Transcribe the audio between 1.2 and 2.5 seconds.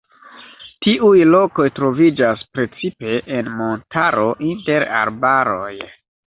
lokoj troviĝas